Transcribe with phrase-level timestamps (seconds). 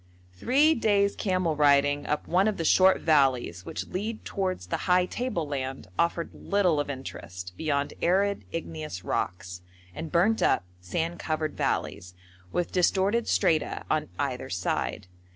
[0.33, 5.05] Three days' camel riding up one of the short valleys which lead towards the high
[5.05, 9.61] table land offered little of interest beyond arid, igneous rocks,
[9.93, 12.15] and burnt up, sand covered valleys,
[12.51, 15.05] with distorted strata on either side.